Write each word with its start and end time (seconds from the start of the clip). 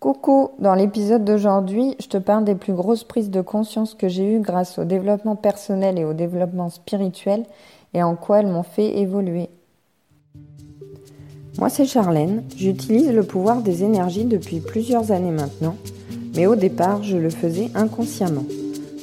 Coucou, 0.00 0.50
dans 0.60 0.76
l'épisode 0.76 1.24
d'aujourd'hui, 1.24 1.96
je 1.98 2.06
te 2.06 2.18
parle 2.18 2.44
des 2.44 2.54
plus 2.54 2.72
grosses 2.72 3.02
prises 3.02 3.30
de 3.30 3.40
conscience 3.40 3.94
que 3.94 4.06
j'ai 4.06 4.32
eues 4.32 4.38
grâce 4.38 4.78
au 4.78 4.84
développement 4.84 5.34
personnel 5.34 5.98
et 5.98 6.04
au 6.04 6.12
développement 6.12 6.70
spirituel 6.70 7.44
et 7.94 8.02
en 8.04 8.14
quoi 8.14 8.38
elles 8.38 8.46
m'ont 8.46 8.62
fait 8.62 8.98
évoluer. 8.98 9.48
Moi 11.58 11.68
c'est 11.68 11.84
Charlène, 11.84 12.44
j'utilise 12.56 13.10
le 13.10 13.24
pouvoir 13.24 13.60
des 13.60 13.82
énergies 13.82 14.24
depuis 14.24 14.60
plusieurs 14.60 15.10
années 15.10 15.32
maintenant, 15.32 15.74
mais 16.36 16.46
au 16.46 16.54
départ 16.54 17.02
je 17.02 17.16
le 17.16 17.30
faisais 17.30 17.72
inconsciemment. 17.74 18.44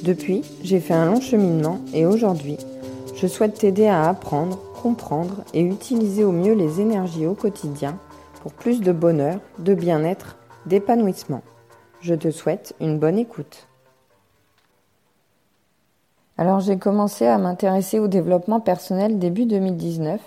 Depuis, 0.01 0.43
j'ai 0.63 0.79
fait 0.79 0.93
un 0.93 1.07
long 1.07 1.19
cheminement 1.19 1.79
et 1.93 2.05
aujourd'hui, 2.05 2.55
je 3.17 3.27
souhaite 3.27 3.55
t'aider 3.55 3.87
à 3.87 4.07
apprendre, 4.07 4.61
comprendre 4.81 5.43
et 5.53 5.59
utiliser 5.59 6.23
au 6.23 6.31
mieux 6.31 6.53
les 6.53 6.79
énergies 6.79 7.25
au 7.25 7.33
quotidien 7.33 7.97
pour 8.41 8.53
plus 8.53 8.79
de 8.79 8.93
bonheur, 8.93 9.39
de 9.59 9.73
bien-être 9.73 10.37
d'épanouissement. 10.65 11.41
Je 12.01 12.13
te 12.13 12.31
souhaite 12.31 12.75
une 12.79 12.99
bonne 12.99 13.17
écoute. 13.17 13.67
Alors 16.37 16.59
j'ai 16.59 16.77
commencé 16.77 17.25
à 17.25 17.37
m'intéresser 17.37 17.99
au 17.99 18.07
développement 18.07 18.59
personnel 18.59 19.19
début 19.19 19.45
2019 19.45 20.19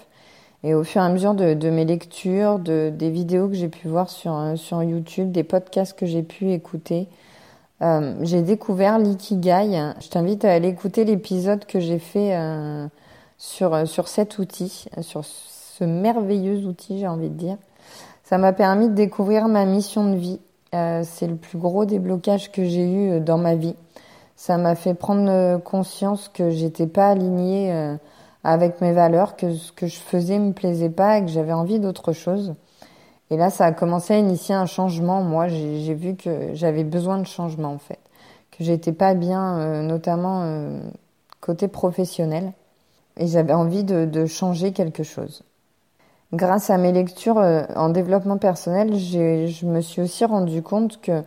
et 0.64 0.74
au 0.74 0.82
fur 0.82 1.02
et 1.02 1.04
à 1.04 1.08
mesure 1.08 1.34
de, 1.34 1.70
mes 1.70 1.84
lectures, 1.84 2.58
de, 2.58 2.90
des 2.92 3.10
vidéos 3.10 3.48
que 3.48 3.54
j'ai 3.54 3.68
pu 3.68 3.88
voir 3.88 4.08
sur, 4.08 4.34
euh, 4.34 4.84
YouTube, 4.84 5.30
des 5.30 5.44
podcasts 5.44 5.96
que 5.96 6.06
j'ai 6.06 6.22
pu 6.22 6.50
écouter, 6.50 7.06
euh, 7.82 8.14
j'ai 8.22 8.42
découvert 8.42 8.98
l'ikigai. 8.98 9.92
Je 10.00 10.08
t'invite 10.08 10.44
à 10.44 10.52
aller 10.52 10.68
écouter 10.68 11.04
l'épisode 11.04 11.64
que 11.64 11.78
j'ai 11.78 12.00
fait 12.00 12.34
euh, 12.34 12.88
sur 13.36 14.08
cet 14.08 14.38
outil, 14.38 14.86
sur 15.00 15.24
ce 15.24 15.84
merveilleux 15.84 16.66
outil, 16.66 16.98
j'ai 16.98 17.06
envie 17.06 17.28
de 17.28 17.34
dire. 17.34 17.56
Ça 18.28 18.36
m'a 18.36 18.52
permis 18.52 18.90
de 18.90 18.94
découvrir 18.94 19.48
ma 19.48 19.64
mission 19.64 20.12
de 20.12 20.16
vie. 20.16 20.38
Euh, 20.74 21.00
c'est 21.02 21.26
le 21.26 21.36
plus 21.36 21.56
gros 21.56 21.86
déblocage 21.86 22.52
que 22.52 22.62
j'ai 22.62 22.86
eu 22.86 23.10
euh, 23.12 23.20
dans 23.20 23.38
ma 23.38 23.54
vie. 23.54 23.74
Ça 24.36 24.58
m'a 24.58 24.74
fait 24.74 24.92
prendre 24.92 25.30
euh, 25.30 25.56
conscience 25.56 26.28
que 26.28 26.50
j'étais 26.50 26.86
pas 26.86 27.08
alignée 27.08 27.96
avec 28.44 28.82
mes 28.82 28.92
valeurs, 28.92 29.34
que 29.34 29.54
ce 29.54 29.72
que 29.72 29.86
je 29.86 29.96
faisais 29.96 30.38
me 30.38 30.52
plaisait 30.52 30.90
pas 30.90 31.16
et 31.16 31.24
que 31.24 31.30
j'avais 31.30 31.54
envie 31.54 31.80
d'autre 31.80 32.12
chose. 32.12 32.54
Et 33.30 33.38
là, 33.38 33.48
ça 33.48 33.64
a 33.64 33.72
commencé 33.72 34.12
à 34.12 34.18
initier 34.18 34.54
un 34.54 34.66
changement. 34.66 35.22
Moi, 35.22 35.48
j'ai 35.48 35.94
vu 35.94 36.14
que 36.14 36.50
j'avais 36.52 36.84
besoin 36.84 37.16
de 37.16 37.26
changement 37.26 37.72
en 37.72 37.78
fait, 37.78 37.98
que 38.50 38.62
j'étais 38.62 38.92
pas 38.92 39.14
bien, 39.14 39.82
notamment 39.82 40.80
côté 41.40 41.66
professionnel, 41.66 42.52
et 43.16 43.26
j'avais 43.26 43.54
envie 43.54 43.84
de 43.84 44.26
changer 44.26 44.72
quelque 44.72 45.02
chose. 45.02 45.44
Grâce 46.34 46.68
à 46.68 46.76
mes 46.76 46.92
lectures 46.92 47.38
euh, 47.38 47.62
en 47.74 47.88
développement 47.88 48.36
personnel, 48.36 48.96
je 48.96 49.64
me 49.64 49.80
suis 49.80 50.02
aussi 50.02 50.26
rendu 50.26 50.62
compte 50.62 51.00
que 51.00 51.22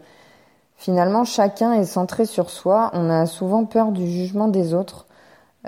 finalement 0.76 1.24
chacun 1.24 1.74
est 1.74 1.86
centré 1.86 2.26
sur 2.26 2.52
soi. 2.52 2.92
On 2.94 3.10
a 3.10 3.26
souvent 3.26 3.66
peur 3.66 3.92
du 3.92 4.08
jugement 4.08 4.48
des 4.48 4.76
autres. 4.76 5.08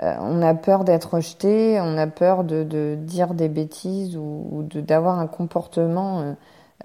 Euh, 0.02 0.14
on 0.20 0.40
a 0.40 0.54
peur 0.54 0.84
d'être 0.84 1.14
rejeté, 1.14 1.80
on 1.80 1.98
a 1.98 2.06
peur 2.06 2.44
de, 2.44 2.96
dire 2.96 3.34
des 3.34 3.48
bêtises 3.48 4.16
ou, 4.16 4.64
d'avoir 4.72 5.18
un 5.18 5.26
comportement 5.26 6.36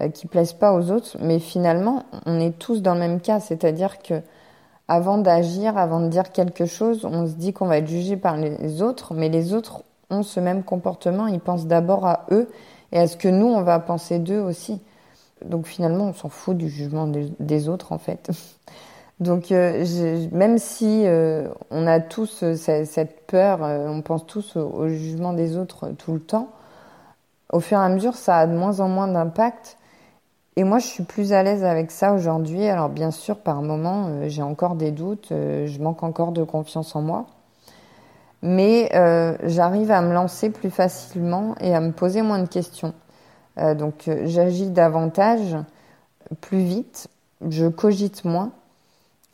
euh, 0.02 0.08
qui 0.08 0.26
plaise 0.26 0.52
pas 0.52 0.74
aux 0.74 0.90
autres. 0.90 1.18
Mais 1.20 1.38
finalement, 1.38 2.02
on 2.26 2.40
est 2.40 2.58
tous 2.58 2.82
dans 2.82 2.94
le 2.94 3.00
même 3.00 3.20
cas, 3.20 3.38
c'est-à-dire 3.38 4.02
que 4.02 4.22
avant 4.88 5.18
d'agir, 5.18 5.78
avant 5.78 6.00
de 6.00 6.08
dire 6.08 6.32
quelque 6.32 6.66
chose, 6.66 7.04
on 7.04 7.28
se 7.28 7.34
dit 7.34 7.52
qu'on 7.52 7.66
va 7.66 7.78
être 7.78 7.86
jugé 7.86 8.16
par 8.16 8.36
les 8.36 8.82
autres, 8.82 9.14
mais 9.14 9.28
les 9.28 9.54
autres 9.54 9.84
ont 10.10 10.22
ce 10.22 10.40
même 10.40 10.62
comportement, 10.62 11.26
ils 11.26 11.40
pensent 11.40 11.66
d'abord 11.66 12.06
à 12.06 12.26
eux 12.30 12.48
et 12.92 12.98
à 12.98 13.06
ce 13.06 13.16
que 13.16 13.28
nous, 13.28 13.46
on 13.46 13.62
va 13.62 13.78
penser 13.78 14.18
d'eux 14.18 14.40
aussi. 14.40 14.80
Donc 15.44 15.66
finalement, 15.66 16.06
on 16.06 16.12
s'en 16.12 16.28
fout 16.28 16.56
du 16.56 16.68
jugement 16.68 17.06
des, 17.06 17.68
autres, 17.68 17.92
en 17.92 17.98
fait. 17.98 18.30
Donc 19.20 19.52
euh, 19.52 19.84
même 20.32 20.56
si 20.56 21.02
euh, 21.04 21.48
on 21.70 21.86
a 21.86 22.00
tous 22.00 22.42
euh, 22.42 22.54
cette 22.54 23.26
peur, 23.26 23.60
on 23.60 24.00
pense 24.00 24.26
tous 24.26 24.56
au, 24.56 24.88
jugement 24.88 25.34
des 25.34 25.58
autres 25.58 25.90
tout 25.90 26.14
le 26.14 26.20
temps, 26.20 26.48
au 27.52 27.60
fur 27.60 27.78
et 27.78 27.82
à 27.82 27.88
mesure, 27.90 28.14
ça 28.14 28.38
a 28.38 28.46
de 28.46 28.56
moins 28.56 28.80
en 28.80 28.88
moins 28.88 29.08
d'impact. 29.08 29.76
Et 30.56 30.64
moi, 30.64 30.78
je 30.78 30.86
suis 30.86 31.04
plus 31.04 31.34
à 31.34 31.42
l'aise 31.42 31.64
avec 31.64 31.90
ça 31.90 32.14
aujourd'hui. 32.14 32.66
Alors 32.66 32.88
bien 32.88 33.10
sûr, 33.10 33.38
par 33.38 33.60
moments, 33.60 34.26
j'ai 34.26 34.42
encore 34.42 34.74
des 34.74 34.90
doutes, 34.90 35.28
je 35.30 35.82
manque 35.82 36.02
encore 36.02 36.32
de 36.32 36.42
confiance 36.42 36.96
en 36.96 37.02
moi 37.02 37.26
mais 38.42 38.90
euh, 38.94 39.36
j'arrive 39.44 39.90
à 39.90 40.00
me 40.00 40.12
lancer 40.12 40.50
plus 40.50 40.70
facilement 40.70 41.54
et 41.60 41.74
à 41.74 41.80
me 41.80 41.92
poser 41.92 42.22
moins 42.22 42.38
de 42.38 42.48
questions. 42.48 42.94
Euh, 43.58 43.74
donc 43.74 44.08
euh, 44.08 44.22
j'agis 44.24 44.70
davantage, 44.70 45.56
plus 46.40 46.62
vite, 46.62 47.08
je 47.48 47.66
cogite 47.66 48.24
moins 48.24 48.52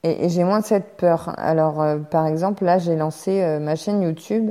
et, 0.03 0.29
j'ai 0.29 0.45
moins 0.45 0.61
cette 0.61 0.97
peur. 0.97 1.35
Alors 1.37 1.85
par 2.11 2.27
exemple 2.27 2.65
là 2.65 2.79
j'ai 2.79 2.97
lancé 2.97 3.59
ma 3.61 3.77
chaîne 3.77 4.03
YouTube 4.03 4.51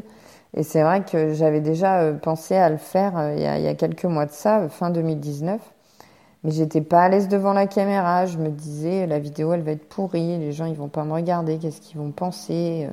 et 0.54 0.64
c'est 0.64 0.84
vrai 0.84 1.04
que 1.04 1.34
j'avais 1.34 1.62
déjà 1.62 2.14
pensé 2.14 2.56
à 2.56 2.70
le 2.70 2.78
faire 2.78 3.34
il 3.36 3.42
y, 3.42 3.46
a, 3.46 3.58
il 3.58 3.64
y, 3.64 3.68
a, 3.68 3.74
quelques 3.74 4.06
mois 4.06 4.26
de 4.26 4.32
ça, 4.32 4.70
fin 4.70 4.90
2019. 4.90 5.60
Mais 6.44 6.52
j'étais 6.52 6.82
pas 6.82 7.04
à 7.04 7.10
l'aise 7.10 7.28
devant 7.28 7.54
la 7.54 7.66
caméra. 7.66 8.26
Je 8.26 8.38
me 8.38 8.50
disais 8.50 9.08
la 9.08 9.20
vidéo 9.20 9.54
elle 9.54 9.64
va 9.64 9.72
être 9.72 9.90
pourrie, 9.90 10.38
les 10.38 10.52
gens 10.52 10.66
ils 10.66 10.76
vont 10.76 10.90
pas 10.90 11.04
me 11.04 11.14
regarder, 11.14 11.58
qu'est-ce 11.58 11.82
qu'ils 11.82 11.98
vont 11.98 12.12
penser 12.12 12.88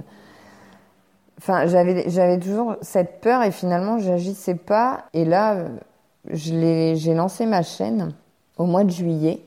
Enfin, 1.43 1.67
j'avais 1.67 2.09
j'avais 2.09 2.39
toujours 2.39 2.77
cette 2.83 3.21
peur 3.21 3.43
et 3.43 3.51
finalement 3.51 3.99
j'agissais 3.99 4.55
pas. 4.55 5.07
Et 5.13 5.25
là, 5.25 5.57
je 6.31 6.95
j'ai 6.95 7.15
lancé 7.15 7.47
ma 7.47 7.63
chaîne 7.63 8.15
au 8.59 8.67
mois 8.67 8.85
de 8.85 8.91
juillet. 8.91 9.45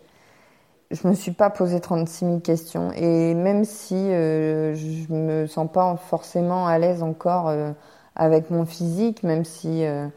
Je 0.91 1.07
me 1.07 1.13
suis 1.13 1.31
pas 1.31 1.49
posé 1.49 1.79
36 1.79 2.25
000 2.25 2.39
questions 2.41 2.91
et 2.91 3.33
même 3.33 3.63
si 3.63 3.95
euh, 3.95 4.75
je 4.75 5.13
me 5.13 5.47
sens 5.47 5.71
pas 5.71 5.95
forcément 5.95 6.67
à 6.67 6.77
l'aise 6.79 7.01
encore 7.01 7.47
euh, 7.47 7.71
avec 8.15 8.49
mon 8.51 8.65
physique, 8.65 9.23
même 9.23 9.45
si 9.45 9.85
euh, 9.85 10.07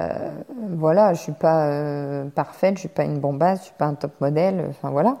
euh 0.00 0.30
voilà, 0.76 1.12
je 1.14 1.20
suis 1.22 1.32
pas 1.32 1.66
euh, 1.68 2.26
parfaite, 2.30 2.76
je 2.76 2.80
suis 2.80 2.88
pas 2.88 3.04
une 3.04 3.18
bombasse, 3.18 3.60
je 3.60 3.64
suis 3.66 3.74
pas 3.78 3.86
un 3.86 3.94
top 3.94 4.20
modèle, 4.20 4.66
enfin 4.70 4.90
voilà. 4.90 5.16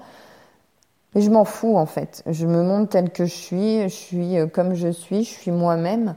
Mais 1.14 1.20
je 1.22 1.30
m'en 1.30 1.44
fous 1.44 1.76
en 1.76 1.86
fait. 1.86 2.22
Je 2.26 2.46
me 2.46 2.62
montre 2.62 2.90
telle 2.90 3.10
que 3.10 3.24
je 3.24 3.34
suis, 3.34 3.82
je 3.82 3.88
suis 3.88 4.38
euh, 4.38 4.46
comme 4.46 4.74
je 4.74 4.88
suis, 4.88 5.24
je 5.24 5.30
suis 5.30 5.50
moi-même, 5.50 6.14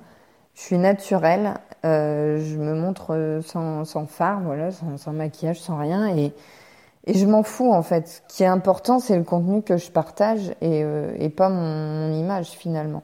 je 0.59 0.61
suis 0.65 0.77
naturelle, 0.77 1.53
euh, 1.85 2.39
je 2.43 2.57
me 2.57 2.73
montre 2.73 3.15
euh, 3.15 3.41
sans, 3.41 3.85
sans 3.85 4.05
phare, 4.05 4.41
voilà, 4.41 4.71
sans, 4.71 4.97
sans, 4.97 5.13
maquillage, 5.13 5.61
sans 5.61 5.77
rien, 5.77 6.07
et, 6.09 6.33
et 7.05 7.13
je 7.13 7.25
m'en 7.25 7.43
fous 7.43 7.71
en 7.71 7.81
fait. 7.81 8.07
Ce 8.27 8.35
qui 8.35 8.43
est 8.43 8.47
important, 8.47 8.99
c'est 8.99 9.17
le 9.17 9.23
contenu 9.23 9.61
que 9.61 9.77
je 9.77 9.89
partage 9.89 10.49
et, 10.61 10.83
euh, 10.83 11.13
et 11.17 11.29
pas 11.29 11.47
mon, 11.47 12.09
mon, 12.09 12.13
image 12.13 12.49
finalement. 12.49 13.03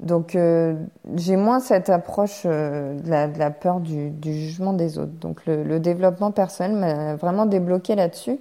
Donc 0.00 0.36
euh, 0.36 0.74
j'ai 1.14 1.36
moins 1.36 1.60
cette 1.60 1.88
approche 1.88 2.44
de 2.44 3.08
la, 3.08 3.28
de, 3.28 3.38
la, 3.38 3.50
peur 3.50 3.80
du, 3.80 4.10
du, 4.10 4.34
jugement 4.34 4.74
des 4.74 4.98
autres. 4.98 5.18
Donc 5.18 5.46
le, 5.46 5.62
le 5.62 5.80
développement 5.80 6.32
personnel 6.32 6.76
m'a 6.76 7.16
vraiment 7.16 7.46
débloqué 7.46 7.94
là-dessus. 7.94 8.38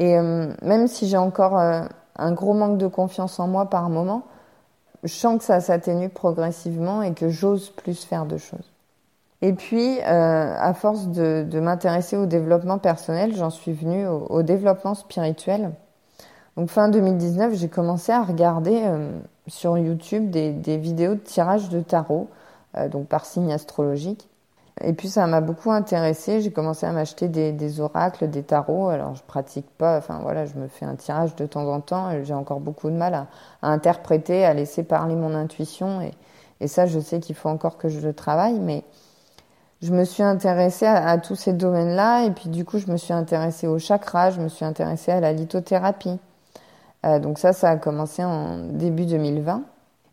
Et 0.00 0.16
même 0.16 0.86
si 0.86 1.08
j'ai 1.08 1.16
encore 1.16 1.56
un 1.56 2.32
gros 2.32 2.54
manque 2.54 2.78
de 2.78 2.86
confiance 2.86 3.40
en 3.40 3.48
moi 3.48 3.66
par 3.66 3.90
moment, 3.90 4.22
je 5.04 5.12
sens 5.12 5.38
que 5.38 5.44
ça 5.44 5.60
s'atténue 5.60 6.08
progressivement 6.08 7.02
et 7.02 7.14
que 7.14 7.28
j'ose 7.28 7.70
plus 7.70 8.04
faire 8.04 8.26
de 8.26 8.36
choses. 8.36 8.72
Et 9.40 9.52
puis, 9.52 10.00
euh, 10.00 10.54
à 10.58 10.74
force 10.74 11.08
de, 11.08 11.60
m'intéresser 11.60 12.16
au 12.16 12.26
développement 12.26 12.78
personnel, 12.78 13.36
j'en 13.36 13.50
suis 13.50 13.72
venue 13.72 14.06
au, 14.06 14.42
développement 14.42 14.94
spirituel. 14.94 15.72
Donc 16.56 16.70
fin 16.70 16.88
2019, 16.88 17.54
j'ai 17.54 17.68
commencé 17.68 18.10
à 18.10 18.22
regarder 18.22 18.82
euh, 18.84 19.12
sur 19.46 19.78
YouTube 19.78 20.30
des, 20.30 20.76
vidéos 20.76 21.14
de 21.14 21.20
tirage 21.20 21.68
de 21.68 21.80
tarot, 21.80 22.28
euh, 22.76 22.88
donc 22.88 23.06
par 23.06 23.24
signe 23.24 23.52
astrologique. 23.52 24.27
Et 24.82 24.92
puis 24.92 25.08
ça 25.08 25.26
m'a 25.26 25.40
beaucoup 25.40 25.70
intéressée. 25.70 26.40
J'ai 26.40 26.50
commencé 26.50 26.86
à 26.86 26.92
m'acheter 26.92 27.28
des, 27.28 27.80
oracles, 27.80 28.28
des 28.28 28.42
tarots. 28.42 28.88
Alors 28.88 29.14
je 29.14 29.22
pratique 29.22 29.68
pas. 29.76 29.98
Enfin 29.98 30.20
voilà, 30.22 30.46
je 30.46 30.54
me 30.54 30.68
fais 30.68 30.84
un 30.84 30.94
tirage 30.94 31.34
de 31.36 31.46
temps 31.46 31.66
en 31.66 31.80
temps. 31.80 32.10
J'ai 32.22 32.34
encore 32.34 32.60
beaucoup 32.60 32.90
de 32.90 32.96
mal 32.96 33.14
à, 33.14 33.26
interpréter, 33.62 34.44
à 34.44 34.54
laisser 34.54 34.82
parler 34.82 35.14
mon 35.14 35.34
intuition. 35.34 36.00
Et, 36.60 36.68
ça, 36.68 36.86
je 36.86 36.98
sais 36.98 37.20
qu'il 37.20 37.36
faut 37.36 37.48
encore 37.48 37.78
que 37.78 37.88
je 37.88 38.00
le 38.00 38.12
travaille. 38.12 38.58
Mais 38.58 38.84
je 39.82 39.92
me 39.92 40.04
suis 40.04 40.22
intéressée 40.22 40.86
à, 40.86 41.08
à 41.08 41.18
tous 41.18 41.36
ces 41.36 41.52
domaines-là. 41.52 42.24
Et 42.24 42.30
puis 42.30 42.48
du 42.48 42.64
coup, 42.64 42.78
je 42.78 42.90
me 42.90 42.96
suis 42.96 43.12
intéressée 43.12 43.66
au 43.66 43.78
chakra. 43.78 44.30
Je 44.30 44.40
me 44.40 44.48
suis 44.48 44.64
intéressée 44.64 45.12
à 45.12 45.20
la 45.20 45.32
lithothérapie. 45.32 46.18
Euh, 47.06 47.18
donc 47.18 47.38
ça, 47.38 47.52
ça 47.52 47.70
a 47.70 47.76
commencé 47.76 48.24
en 48.24 48.58
début 48.58 49.06
2020. 49.06 49.62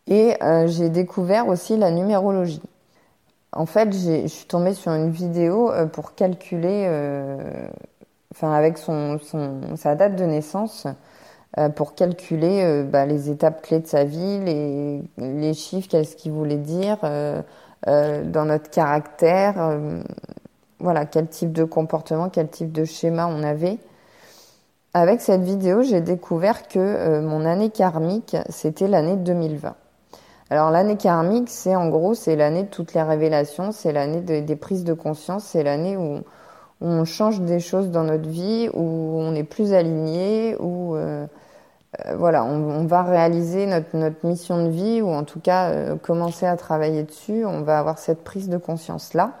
Et 0.08 0.36
euh, 0.42 0.66
j'ai 0.68 0.88
découvert 0.88 1.48
aussi 1.48 1.76
la 1.76 1.90
numérologie. 1.90 2.62
En 3.56 3.64
fait, 3.64 3.92
je 3.92 4.26
suis 4.26 4.46
tombée 4.46 4.74
sur 4.74 4.92
une 4.92 5.10
vidéo 5.10 5.70
euh, 5.70 5.86
pour 5.86 6.14
calculer, 6.14 6.84
euh, 6.86 7.68
enfin 8.34 8.52
avec 8.52 8.76
son, 8.76 9.18
sa 9.76 9.94
date 9.94 10.14
de 10.16 10.24
naissance, 10.24 10.86
euh, 11.58 11.70
pour 11.70 11.94
calculer 11.94 12.84
bah, 12.84 13.06
les 13.06 13.30
étapes 13.30 13.62
clés 13.62 13.80
de 13.80 13.86
sa 13.86 14.04
vie, 14.04 14.40
les, 14.40 15.02
les 15.18 15.54
chiffres, 15.54 15.88
qu'est-ce 15.88 16.16
qu'il 16.16 16.32
voulait 16.32 16.58
dire 16.58 16.98
dans 17.86 18.44
notre 18.44 18.68
caractère, 18.68 19.78
voilà, 20.80 21.06
quel 21.06 21.28
type 21.28 21.52
de 21.52 21.64
comportement, 21.64 22.28
quel 22.30 22.48
type 22.48 22.72
de 22.72 22.84
schéma 22.84 23.26
on 23.28 23.42
avait. 23.44 23.78
Avec 24.92 25.20
cette 25.20 25.42
vidéo, 25.42 25.82
j'ai 25.82 26.00
découvert 26.00 26.66
que 26.68 27.20
mon 27.20 27.44
année 27.44 27.70
karmique, 27.70 28.36
c'était 28.50 28.88
l'année 28.88 29.16
2020. 29.16 29.76
Alors 30.50 30.70
l'année 30.70 30.96
karmique, 30.96 31.48
c'est 31.50 31.74
en 31.74 31.88
gros, 31.88 32.14
c'est 32.14 32.36
l'année 32.36 32.62
de 32.62 32.68
toutes 32.68 32.94
les 32.94 33.02
révélations, 33.02 33.72
c'est 33.72 33.92
l'année 33.92 34.20
des 34.20 34.56
prises 34.56 34.84
de 34.84 34.92
conscience, 34.92 35.44
c'est 35.44 35.64
l'année 35.64 35.96
où, 35.96 36.20
on 36.82 37.06
change 37.06 37.40
des 37.40 37.58
choses 37.58 37.90
dans 37.90 38.04
notre 38.04 38.28
vie, 38.28 38.68
où 38.74 39.18
on 39.18 39.34
est 39.34 39.44
plus 39.44 39.72
aligné, 39.72 40.56
où 40.60 40.94
euh, 40.94 41.26
euh, 42.04 42.16
voilà, 42.16 42.44
on, 42.44 42.84
va 42.84 43.02
réaliser 43.02 43.66
notre, 43.66 43.96
notre 43.96 44.26
mission 44.26 44.62
de 44.64 44.68
vie, 44.68 45.00
ou 45.00 45.08
en 45.08 45.24
tout 45.24 45.40
cas 45.40 45.96
commencer 45.96 46.46
à 46.46 46.56
travailler 46.56 47.02
dessus, 47.02 47.46
on 47.46 47.62
va 47.62 47.78
avoir 47.78 47.98
cette 47.98 48.24
prise 48.24 48.50
de 48.50 48.58
conscience-là. 48.58 49.32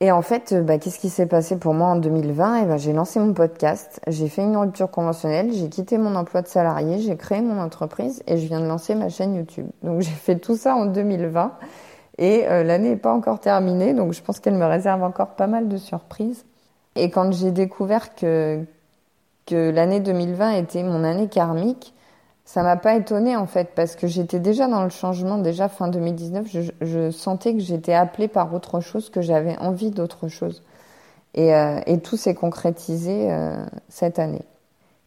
Et 0.00 0.12
en 0.12 0.20
fait, 0.20 0.52
euh, 0.52 0.62
bah, 0.62 0.78
qu'est-ce 0.78 0.98
qui 0.98 1.08
s'est 1.08 1.26
passé 1.26 1.58
pour 1.58 1.72
moi 1.72 1.88
en 1.88 1.96
2020 1.96 2.56
Et 2.56 2.60
eh 2.62 2.66
ben, 2.66 2.76
J'ai 2.76 2.92
lancé 2.92 3.18
mon 3.18 3.32
podcast, 3.32 4.00
j'ai 4.06 4.28
fait 4.28 4.42
une 4.42 4.56
rupture 4.56 4.90
conventionnelle, 4.90 5.52
j'ai 5.52 5.70
quitté 5.70 5.96
mon 5.96 6.16
emploi 6.16 6.42
de 6.42 6.48
salarié, 6.48 6.98
j'ai 6.98 7.16
créé 7.16 7.40
mon 7.40 7.58
entreprise 7.58 8.22
et 8.26 8.36
je 8.36 8.46
viens 8.46 8.60
de 8.60 8.66
lancer 8.66 8.94
ma 8.94 9.08
chaîne 9.08 9.34
YouTube. 9.34 9.68
Donc 9.82 10.00
j'ai 10.02 10.10
fait 10.10 10.38
tout 10.38 10.56
ça 10.56 10.74
en 10.76 10.84
2020 10.86 11.52
et 12.18 12.46
euh, 12.46 12.62
l'année 12.62 12.90
n'est 12.90 12.96
pas 12.96 13.12
encore 13.12 13.40
terminée, 13.40 13.94
donc 13.94 14.12
je 14.12 14.22
pense 14.22 14.38
qu'elle 14.38 14.54
me 14.54 14.66
réserve 14.66 15.02
encore 15.02 15.34
pas 15.34 15.46
mal 15.46 15.68
de 15.68 15.76
surprises. 15.78 16.44
Et 16.94 17.10
quand 17.10 17.32
j'ai 17.32 17.50
découvert 17.50 18.14
que, 18.14 18.64
que 19.46 19.70
l'année 19.70 20.00
2020 20.00 20.52
était 20.52 20.82
mon 20.82 21.04
année 21.04 21.28
karmique, 21.28 21.94
ça 22.46 22.62
m'a 22.62 22.76
pas 22.76 22.94
étonnée 22.94 23.36
en 23.36 23.46
fait 23.46 23.72
parce 23.74 23.96
que 23.96 24.06
j'étais 24.06 24.38
déjà 24.38 24.68
dans 24.68 24.84
le 24.84 24.88
changement 24.88 25.36
déjà 25.36 25.68
fin 25.68 25.88
2019 25.88 26.46
je, 26.80 27.10
sentais 27.10 27.54
que 27.54 27.60
j'étais 27.60 27.92
appelée 27.92 28.28
par 28.28 28.54
autre 28.54 28.80
chose 28.80 29.10
que 29.10 29.20
j'avais 29.20 29.58
envie 29.58 29.90
d'autre 29.90 30.28
chose. 30.28 30.62
Et, 31.34 31.52
euh, 31.54 31.80
tout 32.02 32.16
s'est 32.16 32.36
concrétisé 32.36 33.30
euh, 33.30 33.66
cette 33.88 34.18
année. 34.18 34.44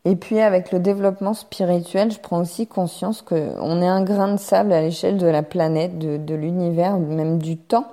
Et 0.05 0.15
puis 0.15 0.39
avec 0.41 0.71
le 0.71 0.79
développement 0.79 1.33
spirituel 1.33 2.11
je 2.11 2.19
prends 2.19 2.41
aussi 2.41 2.67
conscience 2.67 3.21
que 3.21 3.53
on 3.61 3.81
est 3.81 3.87
un 3.87 4.03
grain 4.03 4.33
de 4.33 4.37
sable 4.37 4.73
à 4.73 4.81
l'échelle 4.81 5.17
de 5.17 5.27
la 5.27 5.41
planète 5.41 5.97
de, 5.97 6.35
l'univers 6.35 6.99
même 6.99 7.39
du 7.39 7.55
temps. 7.55 7.87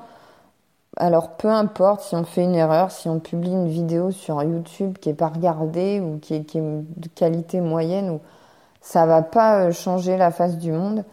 Alors 0.97 1.37
peu 1.37 1.49
importe 1.49 2.01
si 2.01 2.17
on 2.17 2.25
fait 2.25 2.43
une 2.43 2.57
erreur, 2.57 2.91
si 2.91 3.09
on 3.09 3.21
publie 3.21 3.53
une 3.53 3.69
vidéo 3.69 4.11
sur 4.11 4.43
YouTube 4.43 4.99
qui 4.99 5.11
est 5.11 5.15
pas 5.15 5.29
regardée 5.29 6.01
ou 6.01 6.19
qui 6.19 6.35
est, 6.35 6.43
qui 6.43 6.59
est 6.59 6.63
de 6.63 7.09
qualité 7.15 7.61
moyenne 7.61 8.11
ou 8.11 8.21
ça 8.87 9.05
va 9.05 9.21
pas 9.21 9.65
euh, 9.65 9.73
changer 9.73 10.17
la 10.17 10.31
face 10.31 10.59
du 10.59 10.71
monde 10.71 11.05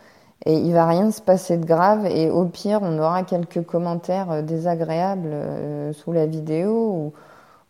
et 0.46 0.54
il 0.54 0.74
va 0.74 0.86
rien 0.86 1.10
se 1.10 1.22
passer 1.22 1.58
de 1.58 1.66
grave 1.66 2.06
et 2.06 2.30
au 2.30 2.46
pire 2.46 2.80
on 2.84 3.00
aura 3.00 3.24
quelques 3.24 3.66
commentaires 3.66 4.30
euh, 4.30 4.42
désagréables 4.44 5.32
euh, 5.32 5.92
sous 5.92 6.12
la 6.12 6.28
vidéo 6.28 7.12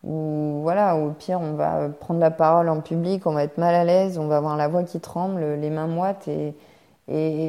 ou, 0.03 0.59
voilà 0.61 0.97
au 0.97 1.11
pire 1.11 1.39
on 1.39 1.53
va 1.53 1.87
prendre 1.87 2.19
la 2.19 2.31
parole 2.31 2.67
en 2.67 2.81
public 2.81 3.25
on 3.25 3.31
va 3.31 3.43
être 3.43 3.57
mal 3.57 3.73
à 3.73 3.85
l'aise 3.85 4.17
on 4.17 4.27
va 4.27 4.35
avoir 4.35 4.57
la 4.57 4.67
voix 4.67 4.83
qui 4.83 4.99
tremble 4.99 5.41
les 5.53 5.69
mains 5.69 5.87
moites 5.87 6.27
et, 6.27 6.53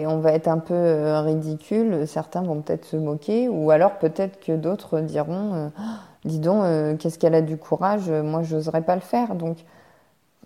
on 0.06 0.18
va 0.18 0.32
être 0.32 0.48
un 0.48 0.58
peu 0.58 1.20
ridicule. 1.20 2.08
Certains 2.08 2.42
vont 2.42 2.60
peut-être 2.60 2.84
se 2.84 2.96
moquer 2.96 3.48
ou 3.48 3.70
alors 3.70 3.98
peut-être 3.98 4.40
que 4.40 4.50
d'autres 4.52 5.00
diront 5.00 5.70
dis 6.24 6.40
donc 6.40 6.64
qu'est-ce 6.98 7.18
qu'elle 7.20 7.36
a 7.36 7.42
du 7.42 7.56
courage 7.56 8.10
moi 8.10 8.42
j'oserais 8.42 8.82
pas 8.82 8.96
le 8.96 9.00
faire 9.00 9.36
donc 9.36 9.58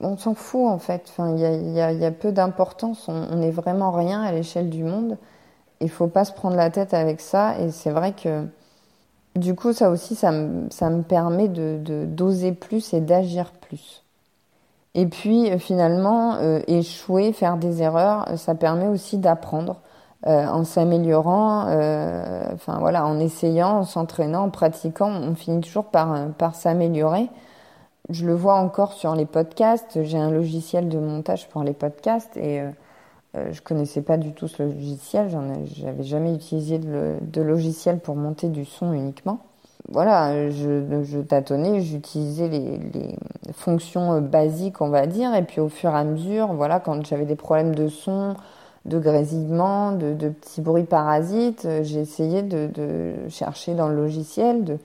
on 0.00 0.16
s'en 0.16 0.34
fout 0.34 0.66
en 0.68 0.78
fait. 0.78 1.06
Enfin, 1.08 1.34
il 1.36 1.72
y 1.72 2.04
a, 2.04 2.10
peu 2.10 2.32
d'importance. 2.32 3.08
On 3.08 3.36
n'est 3.36 3.50
vraiment 3.50 3.90
rien 3.90 4.22
à 4.22 4.32
l'échelle 4.32 4.70
du 4.70 4.84
monde. 4.84 5.18
Il 5.80 5.90
faut 5.90 6.08
pas 6.08 6.24
se 6.24 6.32
prendre 6.32 6.56
la 6.56 6.70
tête 6.70 6.94
avec 6.94 7.20
ça. 7.20 7.58
Et 7.60 7.70
c'est 7.70 7.90
vrai 7.90 8.12
que 8.12 8.44
du 9.36 9.54
coup, 9.54 9.72
ça 9.72 9.90
aussi, 9.90 10.14
ça 10.14 10.32
me, 10.32 10.68
ça 10.70 10.90
me 10.90 11.02
permet 11.02 11.48
de 11.48 12.04
d'oser 12.06 12.52
plus 12.52 12.92
et 12.94 13.00
d'agir 13.00 13.52
plus. 13.52 14.02
Et 14.94 15.06
puis 15.06 15.50
finalement, 15.58 16.36
euh, 16.36 16.60
échouer, 16.66 17.32
faire 17.32 17.56
des 17.56 17.82
erreurs, 17.82 18.26
ça 18.36 18.54
permet 18.54 18.88
aussi 18.88 19.18
d'apprendre 19.18 19.76
euh, 20.26 20.46
en 20.46 20.64
s'améliorant. 20.64 21.66
Euh, 21.68 22.48
enfin 22.54 22.78
voilà, 22.80 23.06
en 23.06 23.20
essayant, 23.20 23.78
en 23.78 23.84
s'entraînant, 23.84 24.44
en 24.44 24.50
pratiquant, 24.50 25.10
on 25.10 25.34
finit 25.34 25.60
toujours 25.60 25.84
par 25.86 26.28
par 26.38 26.54
s'améliorer 26.54 27.30
je 28.10 28.26
le 28.26 28.34
vois 28.34 28.54
encore 28.54 28.92
sur 28.92 29.14
les 29.14 29.26
podcasts. 29.26 30.02
J'ai 30.02 30.18
un 30.18 30.30
logiciel 30.30 30.88
de 30.88 30.98
montage 30.98 31.48
pour 31.48 31.62
les 31.62 31.72
podcasts 31.72 32.36
et 32.36 32.60
euh, 32.60 32.70
euh 33.36 33.52
je 33.52 33.60
connaissais 33.60 34.02
pas 34.02 34.16
du 34.16 34.32
tout 34.32 34.48
ce 34.48 34.62
logiciel. 34.62 35.28
J'avais 35.76 36.04
jamais 36.04 36.34
utilisé 36.34 36.78
de, 36.78 37.42
logiciel 37.42 37.98
pour 37.98 38.16
monter 38.16 38.48
du 38.48 38.64
son 38.64 38.92
uniquement. 38.92 39.40
Voilà, 39.90 40.50
je, 40.50 41.20
tâtonnais, 41.22 41.80
j'utilisais 41.80 42.48
les, 42.48 42.78
les, 42.78 43.14
fonctions 43.54 44.20
basiques, 44.20 44.82
on 44.82 44.90
va 44.90 45.06
dire, 45.06 45.34
et 45.34 45.42
puis 45.42 45.60
au 45.60 45.70
fur 45.70 45.90
et 45.90 45.96
à 45.96 46.04
mesure, 46.04 46.48
voilà, 46.52 46.78
quand 46.78 47.06
j'avais 47.06 47.24
des 47.24 47.36
problèmes 47.36 47.74
de 47.74 47.88
son, 47.88 48.36
de 48.84 48.98
grésillement, 48.98 49.92
de, 49.92 50.12
de 50.12 50.28
petits 50.28 50.60
bruits 50.60 50.84
parasites, 50.84 51.64
essayé 51.64 52.42
de, 52.42 52.66
de, 52.66 53.14
chercher 53.30 53.74
dans 53.74 53.88
le 53.88 53.96
logiciel, 53.96 54.64
de, 54.64 54.78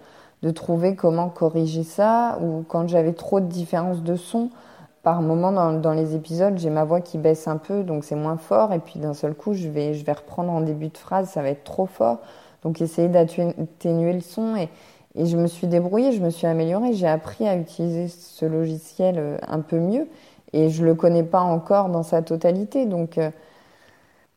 de 0.44 0.52
trouver 0.52 0.96
comment 0.96 1.30
corriger 1.30 1.84
ça 1.84 2.38
ou 2.42 2.66
quand 2.68 2.88
j'avais 2.90 3.14
trop 3.14 3.40
de 3.40 3.48
différences 3.48 4.04
de 4.04 4.16
son. 4.16 4.50
Par 5.02 5.22
moment 5.22 5.52
dans, 5.74 5.94
les 5.94 6.16
épisodes, 6.16 6.58
j'ai 6.58 6.70
ma 6.70 6.84
voix 6.84 7.02
qui 7.02 7.18
baisse 7.18 7.48
un 7.48 7.58
peu, 7.58 7.84
donc 7.84 8.04
c'est 8.04 8.16
moins 8.16 8.38
fort. 8.38 8.74
Et 8.74 8.80
puis 8.80 9.00
d'un 9.00 9.14
seul 9.14 9.34
coup, 9.34 9.54
je 9.54 9.68
vais, 9.70 9.94
je 9.94 10.06
vais 10.06 10.12
reprendre 10.14 10.52
en 10.52 10.62
début 10.62 10.90
de 10.90 10.98
phrase, 10.98 11.30
ça 11.30 11.42
va 11.42 11.50
être 11.50 11.64
trop 11.64 11.86
fort. 11.86 12.20
Donc 12.64 12.82
essayer 12.82 13.08
d'atténuer 13.10 14.14
le 14.14 14.22
son. 14.22 14.56
Et, 14.56 14.70
et 15.16 15.26
je 15.26 15.38
me 15.38 15.48
suis 15.48 15.68
débrouillée, 15.68 16.12
je 16.12 16.22
me 16.22 16.30
suis 16.30 16.48
améliorée. 16.48 16.94
J'ai 16.94 17.08
appris 17.08 17.48
à 17.48 17.56
utiliser 17.56 18.08
ce 18.08 18.46
logiciel 18.46 19.16
euh, 19.18 19.38
un 19.48 19.60
peu 19.60 19.80
mieux. 19.80 20.08
Et 20.54 20.70
je 20.70 20.86
le 20.86 20.94
connais 20.94 21.24
pas 21.24 21.42
encore 21.42 21.90
dans 21.90 22.04
sa 22.04 22.22
totalité. 22.22 22.86
Donc 22.86 23.18
euh, 23.18 23.30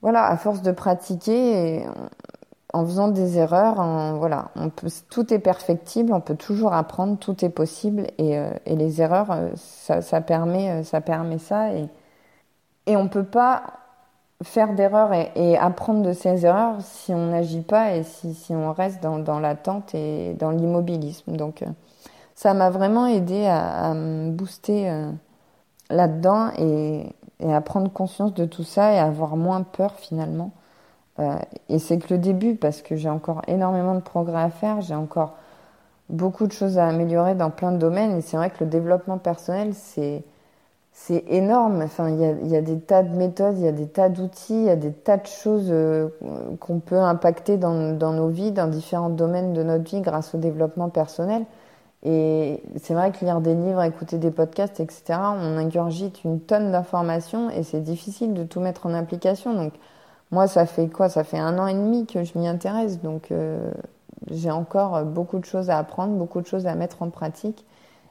voilà, 0.02 0.26
à 0.26 0.36
force 0.36 0.62
de 0.62 0.72
pratiquer, 0.72 1.84
en 2.72 2.84
faisant 2.84 3.08
des 3.08 3.38
erreurs, 3.38 3.76
voilà, 4.18 4.50
tout 5.10 5.32
est 5.32 5.38
perfectible, 5.38 6.12
on 6.12 6.20
peut 6.20 6.36
toujours 6.36 6.72
apprendre, 6.72 7.16
tout 7.18 7.44
est 7.44 7.50
possible 7.50 8.08
et, 8.18 8.38
euh, 8.38 8.50
les 8.66 9.00
erreurs, 9.00 9.30
euh, 9.30 9.50
ça, 9.56 10.20
permet, 10.20 10.70
euh, 10.70 10.82
ça 10.82 11.00
permet 11.00 11.38
ça 11.38 11.72
et, 11.72 11.88
et 12.86 12.96
on 12.96 13.08
peut 13.08 13.24
pas 13.24 13.62
faire 14.42 14.74
d'erreurs 14.74 15.12
et, 15.14 15.56
apprendre 15.56 16.02
de 16.02 16.12
ces 16.12 16.44
erreurs 16.44 16.80
si 16.82 17.14
on 17.14 17.26
n'agit 17.28 17.62
pas 17.62 17.94
et 17.94 18.02
si, 18.02 18.36
on 18.50 18.72
reste 18.72 19.02
dans, 19.02 19.40
l'attente 19.40 19.94
et 19.94 20.34
dans 20.34 20.50
l'immobilisme. 20.50 21.36
Donc 21.36 21.64
ça 22.34 22.52
m'a 22.52 22.70
vraiment 22.70 23.06
aidé 23.06 23.46
à, 23.46 23.90
à 23.90 23.94
me 23.94 24.30
booster 24.30 24.92
là-dedans 25.88 26.50
et, 26.58 27.06
et 27.40 27.54
à 27.54 27.60
prendre 27.62 27.90
conscience 27.90 28.34
de 28.34 28.44
tout 28.44 28.64
ça 28.64 28.92
et 28.92 28.98
à 28.98 29.06
avoir 29.06 29.36
moins 29.36 29.62
peur 29.62 29.94
finalement. 29.96 30.50
Euh, 31.18 31.36
et 31.68 31.78
c'est 31.78 31.98
que 31.98 32.12
le 32.14 32.18
début, 32.18 32.54
parce 32.56 32.82
que 32.82 32.96
j'ai 32.96 33.08
encore 33.08 33.42
énormément 33.48 33.94
de 33.94 34.00
progrès 34.00 34.42
à 34.42 34.50
faire, 34.50 34.80
j'ai 34.80 34.94
encore 34.94 35.34
beaucoup 36.08 36.46
de 36.46 36.52
choses 36.52 36.78
à 36.78 36.86
améliorer 36.86 37.34
dans 37.34 37.50
plein 37.50 37.72
de 37.72 37.78
domaines. 37.78 38.16
Et 38.18 38.20
c'est 38.20 38.36
vrai 38.36 38.50
que 38.50 38.64
le 38.64 38.70
développement 38.70 39.18
personnel, 39.18 39.72
c'est 39.74 40.22
énorme. 41.28 41.82
Enfin, 41.82 42.10
il 42.10 42.20
y 42.20 42.24
a, 42.24 42.32
y 42.32 42.56
a, 42.56 42.62
des 42.62 42.78
tas 42.78 43.02
de 43.02 43.16
méthodes, 43.16 43.58
il 43.58 43.64
y 43.64 43.68
a 43.68 43.72
des 43.72 43.88
tas 43.88 44.08
d'outils, 44.08 44.54
il 44.54 44.64
y 44.64 44.70
a 44.70 44.76
des 44.76 44.92
tas 44.92 45.16
de 45.16 45.26
choses 45.26 45.68
euh, 45.70 46.08
qu'on 46.60 46.80
peut 46.80 46.98
impacter 46.98 47.56
dans, 47.56 47.92
dans, 47.92 48.12
nos 48.12 48.28
vies, 48.28 48.52
dans 48.52 48.68
différents 48.68 49.10
domaines 49.10 49.52
de 49.52 49.62
notre 49.62 49.84
vie 49.84 50.00
grâce 50.00 50.34
au 50.34 50.38
développement 50.38 50.88
personnel. 50.88 51.44
Et 52.04 52.62
c'est 52.80 52.94
vrai 52.94 53.10
que 53.10 53.24
lire 53.24 53.40
des 53.40 53.54
livres, 53.54 53.82
écouter 53.82 54.18
des 54.18 54.30
podcasts, 54.30 54.78
etc., 54.80 55.02
on 55.10 55.56
ingurgite 55.56 56.22
une 56.24 56.40
tonne 56.40 56.70
d'informations 56.70 57.50
et 57.50 57.64
c'est 57.64 57.80
difficile 57.80 58.32
de 58.32 58.44
tout 58.44 58.60
mettre 58.60 58.86
en 58.86 58.94
application. 58.94 59.54
Donc, 59.54 59.72
moi, 60.30 60.46
ça 60.48 60.66
fait 60.66 60.88
quoi? 60.88 61.08
Ça 61.08 61.24
fait 61.24 61.38
un 61.38 61.58
an 61.58 61.66
et 61.66 61.74
demi 61.74 62.06
que 62.06 62.24
je 62.24 62.38
m'y 62.38 62.48
intéresse, 62.48 63.00
donc 63.00 63.30
euh, 63.30 63.70
j'ai 64.30 64.50
encore 64.50 65.04
beaucoup 65.04 65.38
de 65.38 65.44
choses 65.44 65.70
à 65.70 65.78
apprendre, 65.78 66.14
beaucoup 66.14 66.40
de 66.40 66.46
choses 66.46 66.66
à 66.66 66.74
mettre 66.74 67.02
en 67.02 67.10
pratique, 67.10 67.64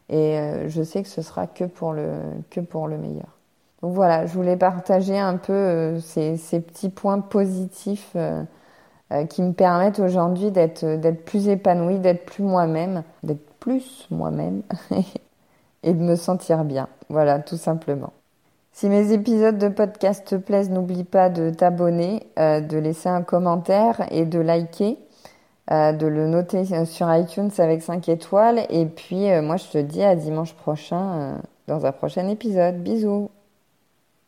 et 0.09 0.39
euh, 0.39 0.69
je 0.69 0.83
sais 0.83 1.03
que 1.03 1.09
ce 1.09 1.21
sera 1.21 1.47
que 1.47 1.65
pour 1.65 1.93
le 1.93 2.97
meilleur. 2.97 3.37
Donc 3.81 3.93
voilà, 3.93 4.25
je 4.25 4.33
voulais 4.33 4.57
partager 4.57 5.17
un 5.19 5.37
peu 5.37 5.53
euh, 5.53 5.99
ces, 5.99 6.37
petits 6.61 6.89
points 6.89 7.19
positifs 7.19 8.15
qui 9.29 9.43
me 9.43 9.53
permettent 9.53 9.99
aujourd'hui 9.99 10.51
d'être 10.51 10.83
d'être 10.83 11.23
plus 11.25 11.47
épanouie, 11.47 11.99
d'être 11.99 12.25
plus 12.25 12.43
moi-même, 12.43 13.03
d'être 13.23 13.45
plus 13.59 14.07
moi-même, 14.09 14.63
et 15.83 15.93
de 15.93 16.01
me 16.03 16.15
sentir 16.15 16.63
bien. 16.65 16.87
Voilà, 17.09 17.39
tout 17.39 17.57
simplement. 17.57 18.13
Si 18.75 18.89
mes 18.89 19.13
épisodes 19.13 19.57
de 19.57 19.69
podcast 19.69 20.27
te 20.27 20.35
plaisent, 20.35 20.69
n'oublie 20.69 21.05
pas 21.05 21.29
de 21.29 21.49
t'abonner, 21.49 22.27
euh, 22.37 22.59
de 22.59 22.77
laisser 22.77 23.07
un 23.07 23.21
commentaire 23.21 24.05
et 24.11 24.25
de 24.25 24.37
liker, 24.37 24.97
euh, 25.71 25.93
de 25.93 26.05
le 26.05 26.27
noter 26.27 26.65
sur 26.83 27.15
iTunes 27.15 27.51
avec 27.57 27.81
5 27.81 28.09
étoiles. 28.09 28.65
Et 28.69 28.85
puis, 28.85 29.31
euh, 29.31 29.41
moi, 29.41 29.55
je 29.55 29.69
te 29.69 29.77
dis 29.77 30.03
à 30.03 30.17
dimanche 30.17 30.53
prochain 30.55 31.39
dans 31.67 31.85
un 31.85 31.93
prochain 31.93 32.27
épisode. 32.27 32.83
Bisous 32.83 33.29